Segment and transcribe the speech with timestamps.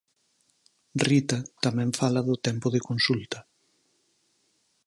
[1.07, 3.39] Rita tamén fala do tempo de consulta.